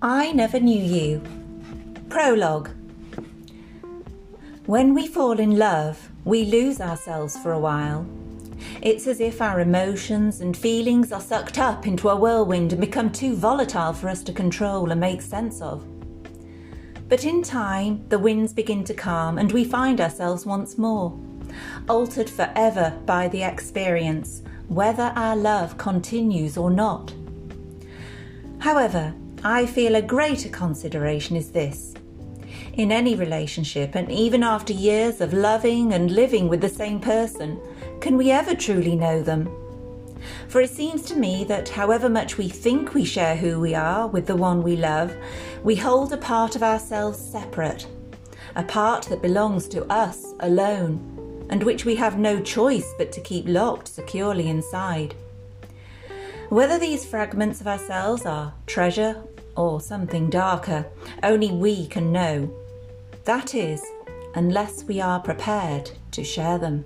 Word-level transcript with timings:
I 0.00 0.30
Never 0.30 0.60
Knew 0.60 0.80
You. 0.80 1.20
Prologue. 2.08 2.70
When 4.66 4.94
we 4.94 5.08
fall 5.08 5.40
in 5.40 5.58
love, 5.58 6.10
we 6.24 6.44
lose 6.44 6.80
ourselves 6.80 7.36
for 7.36 7.50
a 7.50 7.58
while. 7.58 8.06
It's 8.80 9.08
as 9.08 9.18
if 9.18 9.42
our 9.42 9.58
emotions 9.58 10.40
and 10.40 10.56
feelings 10.56 11.10
are 11.10 11.20
sucked 11.20 11.58
up 11.58 11.84
into 11.84 12.10
a 12.10 12.14
whirlwind 12.14 12.70
and 12.72 12.80
become 12.80 13.10
too 13.10 13.34
volatile 13.34 13.92
for 13.92 14.08
us 14.08 14.22
to 14.22 14.32
control 14.32 14.92
and 14.92 15.00
make 15.00 15.20
sense 15.20 15.60
of. 15.60 15.84
But 17.08 17.24
in 17.24 17.42
time, 17.42 18.08
the 18.08 18.20
winds 18.20 18.52
begin 18.52 18.84
to 18.84 18.94
calm 18.94 19.36
and 19.36 19.50
we 19.50 19.64
find 19.64 20.00
ourselves 20.00 20.46
once 20.46 20.78
more, 20.78 21.18
altered 21.88 22.30
forever 22.30 22.96
by 23.04 23.26
the 23.26 23.42
experience, 23.42 24.42
whether 24.68 25.12
our 25.16 25.34
love 25.34 25.76
continues 25.76 26.56
or 26.56 26.70
not. 26.70 27.12
However, 28.60 29.12
I 29.44 29.66
feel 29.66 29.94
a 29.94 30.02
greater 30.02 30.48
consideration 30.48 31.36
is 31.36 31.52
this. 31.52 31.94
In 32.72 32.90
any 32.90 33.14
relationship, 33.14 33.94
and 33.94 34.10
even 34.10 34.42
after 34.42 34.72
years 34.72 35.20
of 35.20 35.32
loving 35.32 35.92
and 35.92 36.10
living 36.10 36.48
with 36.48 36.60
the 36.60 36.68
same 36.68 36.98
person, 36.98 37.60
can 38.00 38.16
we 38.16 38.32
ever 38.32 38.56
truly 38.56 38.96
know 38.96 39.22
them? 39.22 39.48
For 40.48 40.60
it 40.60 40.70
seems 40.70 41.02
to 41.02 41.16
me 41.16 41.44
that 41.44 41.68
however 41.68 42.08
much 42.08 42.36
we 42.36 42.48
think 42.48 42.94
we 42.94 43.04
share 43.04 43.36
who 43.36 43.60
we 43.60 43.76
are 43.76 44.08
with 44.08 44.26
the 44.26 44.34
one 44.34 44.64
we 44.64 44.74
love, 44.74 45.14
we 45.62 45.76
hold 45.76 46.12
a 46.12 46.16
part 46.16 46.56
of 46.56 46.64
ourselves 46.64 47.18
separate, 47.18 47.86
a 48.56 48.64
part 48.64 49.04
that 49.04 49.22
belongs 49.22 49.68
to 49.68 49.84
us 49.84 50.34
alone, 50.40 51.46
and 51.48 51.62
which 51.62 51.84
we 51.84 51.94
have 51.94 52.18
no 52.18 52.40
choice 52.40 52.92
but 52.98 53.12
to 53.12 53.20
keep 53.20 53.46
locked 53.46 53.86
securely 53.86 54.48
inside. 54.48 55.14
Whether 56.48 56.78
these 56.78 57.04
fragments 57.04 57.60
of 57.60 57.68
ourselves 57.68 58.24
are 58.24 58.54
treasure 58.66 59.22
or 59.58 59.80
something 59.80 60.30
darker, 60.30 60.86
only 61.24 61.50
we 61.50 61.86
can 61.88 62.12
know. 62.12 62.48
That 63.24 63.56
is, 63.56 63.82
unless 64.36 64.84
we 64.84 65.00
are 65.00 65.18
prepared 65.18 65.90
to 66.12 66.22
share 66.22 66.58
them. 66.58 66.84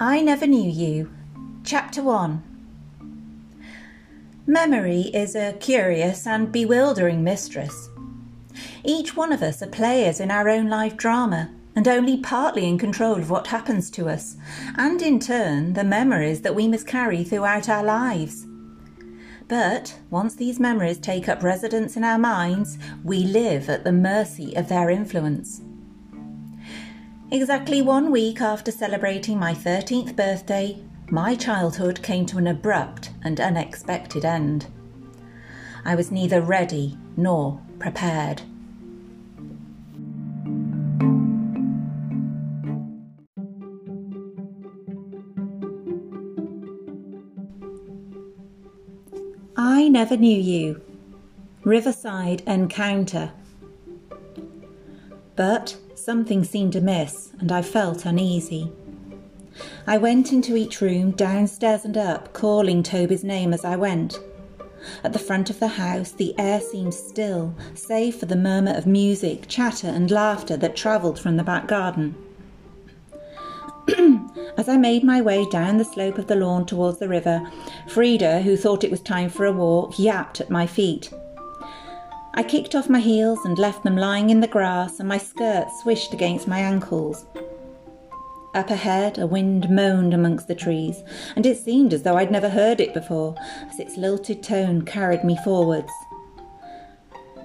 I 0.00 0.20
Never 0.22 0.46
Knew 0.48 0.68
You, 0.68 1.10
Chapter 1.62 2.02
1 2.02 2.42
Memory 4.46 5.02
is 5.14 5.36
a 5.36 5.52
curious 5.60 6.26
and 6.26 6.50
bewildering 6.50 7.22
mistress. 7.22 7.88
Each 8.84 9.16
one 9.16 9.32
of 9.32 9.42
us 9.42 9.62
are 9.62 9.68
players 9.68 10.20
in 10.20 10.30
our 10.30 10.48
own 10.48 10.68
life 10.68 10.96
drama 10.96 11.50
and 11.76 11.86
only 11.86 12.16
partly 12.16 12.66
in 12.66 12.78
control 12.78 13.18
of 13.18 13.30
what 13.30 13.46
happens 13.46 13.90
to 13.90 14.08
us, 14.08 14.36
and 14.76 15.00
in 15.00 15.20
turn 15.20 15.72
the 15.74 15.84
memories 15.84 16.42
that 16.42 16.54
we 16.54 16.66
must 16.66 16.86
carry 16.86 17.22
throughout 17.22 17.68
our 17.68 17.84
lives. 17.84 18.46
But 19.48 19.98
once 20.10 20.34
these 20.34 20.60
memories 20.60 20.98
take 20.98 21.28
up 21.28 21.42
residence 21.42 21.96
in 21.96 22.04
our 22.04 22.18
minds, 22.18 22.78
we 23.04 23.24
live 23.24 23.68
at 23.68 23.84
the 23.84 23.92
mercy 23.92 24.54
of 24.54 24.68
their 24.68 24.90
influence. 24.90 25.60
Exactly 27.32 27.82
one 27.82 28.10
week 28.10 28.40
after 28.40 28.72
celebrating 28.72 29.38
my 29.38 29.54
13th 29.54 30.16
birthday, 30.16 30.82
my 31.10 31.34
childhood 31.34 32.02
came 32.02 32.26
to 32.26 32.38
an 32.38 32.46
abrupt 32.46 33.10
and 33.22 33.40
unexpected 33.40 34.24
end. 34.24 34.66
I 35.84 35.94
was 35.94 36.10
neither 36.10 36.40
ready 36.40 36.98
nor 37.16 37.60
prepared. 37.80 38.42
I 49.56 49.88
Never 49.88 50.16
Knew 50.16 50.38
You 50.38 50.80
Riverside 51.64 52.42
Encounter. 52.46 53.32
But 55.36 55.76
something 55.94 56.44
seemed 56.44 56.76
amiss, 56.76 57.32
and 57.40 57.50
I 57.50 57.62
felt 57.62 58.06
uneasy. 58.06 58.70
I 59.86 59.98
went 59.98 60.32
into 60.32 60.56
each 60.56 60.80
room, 60.80 61.12
downstairs 61.12 61.84
and 61.84 61.96
up, 61.96 62.32
calling 62.32 62.82
Toby's 62.82 63.24
name 63.24 63.52
as 63.52 63.64
I 63.64 63.76
went. 63.76 64.18
At 65.04 65.12
the 65.12 65.18
front 65.18 65.50
of 65.50 65.60
the 65.60 65.68
house, 65.68 66.10
the 66.10 66.34
air 66.38 66.60
seemed 66.60 66.94
still, 66.94 67.54
save 67.74 68.16
for 68.16 68.26
the 68.26 68.36
murmur 68.36 68.72
of 68.72 68.86
music, 68.86 69.46
chatter, 69.48 69.88
and 69.88 70.10
laughter 70.10 70.56
that 70.56 70.76
travelled 70.76 71.18
from 71.18 71.36
the 71.36 71.42
back 71.42 71.66
garden. 71.66 72.14
As 74.56 74.68
I 74.68 74.76
made 74.76 75.04
my 75.04 75.20
way 75.20 75.46
down 75.50 75.78
the 75.78 75.84
slope 75.84 76.18
of 76.18 76.26
the 76.26 76.36
lawn 76.36 76.66
towards 76.66 76.98
the 76.98 77.08
river, 77.08 77.42
Frida, 77.88 78.42
who 78.42 78.56
thought 78.56 78.84
it 78.84 78.90
was 78.90 79.00
time 79.00 79.30
for 79.30 79.46
a 79.46 79.52
walk, 79.52 79.98
yapped 79.98 80.40
at 80.40 80.50
my 80.50 80.66
feet. 80.66 81.10
I 82.34 82.42
kicked 82.42 82.74
off 82.74 82.88
my 82.88 83.00
heels 83.00 83.40
and 83.44 83.58
left 83.58 83.82
them 83.82 83.96
lying 83.96 84.30
in 84.30 84.40
the 84.40 84.46
grass, 84.46 85.00
and 85.00 85.08
my 85.08 85.18
skirt 85.18 85.68
swished 85.82 86.12
against 86.12 86.46
my 86.46 86.60
ankles. 86.60 87.26
Up 88.52 88.70
ahead, 88.70 89.18
a 89.18 89.26
wind 89.26 89.70
moaned 89.70 90.12
amongst 90.12 90.48
the 90.48 90.56
trees, 90.56 91.04
and 91.36 91.46
it 91.46 91.56
seemed 91.56 91.92
as 91.92 92.02
though 92.02 92.16
I'd 92.16 92.32
never 92.32 92.48
heard 92.48 92.80
it 92.80 92.92
before, 92.92 93.36
as 93.70 93.78
its 93.78 93.96
lilted 93.96 94.42
tone 94.42 94.82
carried 94.82 95.22
me 95.22 95.36
forwards. 95.44 95.92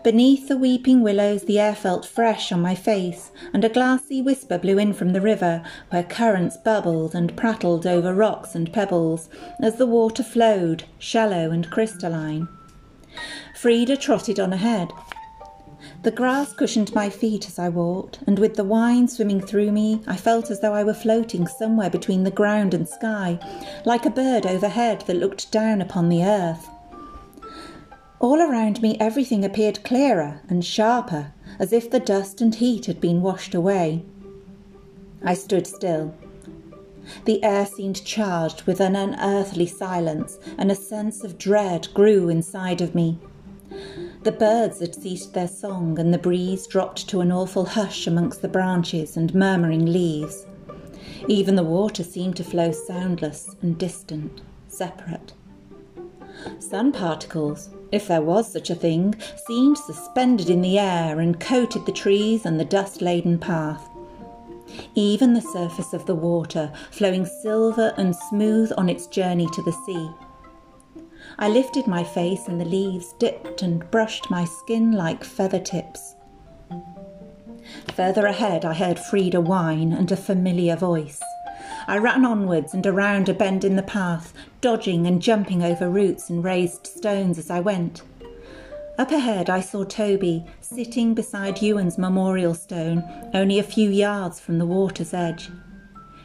Beneath 0.04 0.48
the 0.48 0.58
weeping 0.58 1.02
willows, 1.02 1.44
the 1.44 1.60
air 1.60 1.76
felt 1.76 2.06
fresh 2.06 2.52
on 2.52 2.62
my 2.62 2.76
face, 2.76 3.32
and 3.54 3.64
a 3.64 3.70
glassy 3.70 4.22
whisper 4.22 4.58
blew 4.58 4.78
in 4.78 4.94
from 4.94 5.14
the 5.14 5.22
river, 5.22 5.64
where 5.90 6.04
currents 6.04 6.58
bubbled 6.58 7.14
and 7.16 7.36
prattled 7.36 7.88
over 7.88 8.14
rocks 8.14 8.56
and 8.56 8.72
pebbles, 8.72 9.30
as 9.62 9.78
the 9.78 9.88
water 9.88 10.24
flowed, 10.24 10.84
shallow 11.00 11.52
and 11.52 11.72
crystalline. 11.72 12.48
Frida 13.56 13.98
trotted 13.98 14.40
on 14.40 14.54
ahead, 14.54 14.92
the 16.04 16.12
grass 16.12 16.54
cushioned 16.54 16.94
my 16.94 17.10
feet 17.10 17.48
as 17.48 17.58
I 17.58 17.70
walked, 17.70 18.20
and 18.28 18.38
with 18.38 18.56
the 18.56 18.64
wine 18.64 19.08
swimming 19.08 19.42
through 19.42 19.72
me, 19.72 20.02
I 20.06 20.16
felt 20.16 20.52
as 20.52 20.60
though 20.60 20.74
I 20.74 20.84
were 20.84 20.94
floating 20.94 21.48
somewhere 21.48 21.90
between 21.90 22.24
the 22.24 22.32
ground 22.32 22.74
and 22.74 22.88
sky, 22.88 23.40
like 23.86 24.06
a 24.06 24.10
bird 24.10 24.46
overhead 24.46 25.02
that 25.08 25.18
looked 25.18 25.52
down 25.52 25.82
upon 25.82 26.10
the 26.10 26.24
earth. 26.24 26.68
All 28.20 28.42
around 28.42 28.82
me, 28.82 28.98
everything 29.00 29.44
appeared 29.44 29.84
clearer 29.84 30.42
and 30.50 30.64
sharper, 30.64 31.34
as 31.60 31.74
if 31.74 31.90
the 31.90 32.00
dust 32.00 32.42
and 32.42 32.56
heat 32.56 32.86
had 32.86 33.02
been 33.02 33.22
washed 33.22 33.54
away. 33.54 34.04
I 35.24 35.34
stood 35.34 35.68
still. 35.68 36.14
The 37.26 37.44
air 37.44 37.66
seemed 37.66 38.04
charged 38.04 38.64
with 38.64 38.80
an 38.80 38.96
unearthly 38.96 39.68
silence, 39.68 40.40
and 40.58 40.72
a 40.72 40.76
sense 40.76 41.24
of 41.24 41.38
dread 41.38 41.88
grew 41.94 42.30
inside 42.30 42.82
of 42.82 42.96
me. 42.96 43.20
The 44.26 44.32
birds 44.32 44.80
had 44.80 44.96
ceased 44.96 45.36
their 45.36 45.48
song, 45.48 46.00
and 46.00 46.12
the 46.12 46.18
breeze 46.18 46.66
dropped 46.66 47.08
to 47.10 47.22
an 47.22 47.32
awful 47.32 47.64
hush 47.64 48.08
amongst 48.08 48.42
the 48.42 48.48
branches 48.48 49.16
and 49.16 49.36
murmuring 49.36 49.86
leaves. 49.86 50.48
Even 51.28 51.56
the 51.56 51.64
water 51.64 52.02
seemed 52.02 52.36
to 52.38 52.44
flow 52.44 52.72
soundless 52.72 53.56
and 53.62 53.78
distant, 53.78 54.42
separate. 54.68 55.34
Sun 56.58 56.94
particles, 56.94 57.70
if 57.92 58.08
there 58.08 58.24
was 58.24 58.52
such 58.52 58.72
a 58.72 58.76
thing, 58.76 59.14
seemed 59.46 59.78
suspended 59.78 60.50
in 60.50 60.64
the 60.64 60.80
air 60.80 61.20
and 61.20 61.40
coated 61.40 61.86
the 61.86 61.92
trees 61.92 62.48
and 62.48 62.60
the 62.60 62.66
dust 62.66 63.04
laden 63.04 63.38
path. 63.38 63.88
Even 64.96 65.36
the 65.36 65.42
surface 65.42 65.94
of 65.94 66.08
the 66.08 66.16
water, 66.16 66.74
flowing 66.90 67.28
silver 67.28 67.94
and 67.96 68.16
smooth 68.16 68.72
on 68.76 68.90
its 68.90 69.06
journey 69.06 69.48
to 69.54 69.62
the 69.62 69.78
sea, 69.86 70.10
I 71.38 71.50
lifted 71.50 71.88
my 71.88 72.04
face 72.04 72.48
and 72.48 72.60
the 72.60 72.66
leaves 72.66 73.14
dipped 73.20 73.62
and 73.62 73.90
brushed 73.92 74.30
my 74.32 74.46
skin 74.46 74.92
like 74.92 75.24
feather 75.24 75.60
tips. 75.60 76.16
Further 77.94 78.26
ahead, 78.26 78.66
I 78.66 78.74
heard 78.74 79.00
Frida 79.00 79.42
whine 79.42 79.94
and 79.94 80.12
a 80.12 80.18
familiar 80.18 80.76
voice. 80.76 81.22
I 81.88 81.98
ran 81.98 82.26
onwards 82.26 82.74
and 82.74 82.86
around 82.86 83.30
a 83.30 83.34
bend 83.34 83.64
in 83.64 83.76
the 83.76 83.84
path, 83.84 84.34
dodging 84.60 85.06
and 85.08 85.22
jumping 85.22 85.64
over 85.64 85.90
roots 85.90 86.30
and 86.30 86.44
raised 86.44 86.88
stones 86.88 87.38
as 87.38 87.50
I 87.50 87.60
went. 87.60 88.02
Up 88.98 89.12
ahead, 89.12 89.50
I 89.50 89.60
saw 89.60 89.84
Toby 89.84 90.46
sitting 90.62 91.14
beside 91.14 91.62
Ewan's 91.62 91.98
memorial 91.98 92.54
stone, 92.54 93.04
only 93.34 93.60
a 93.60 93.64
few 93.64 93.90
yards 93.90 94.40
from 94.40 94.58
the 94.58 94.66
water's 94.66 95.14
edge. 95.14 95.50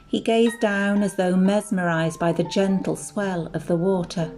He 0.06 0.20
gazed 0.20 0.60
down 0.60 1.02
as 1.02 1.16
though 1.16 1.36
mesmerized 1.36 2.18
by 2.18 2.32
the 2.32 2.44
gentle 2.44 2.96
swell 2.96 3.50
of 3.54 3.66
the 3.66 3.76
water. 3.76 4.30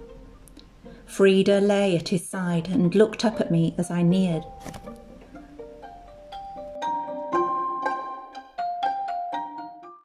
Frida 1.12 1.60
lay 1.60 1.94
at 1.94 2.08
his 2.08 2.26
side 2.26 2.68
and 2.68 2.94
looked 2.94 3.22
up 3.22 3.38
at 3.38 3.50
me 3.50 3.74
as 3.76 3.90
I 3.90 4.00
neared. 4.00 4.44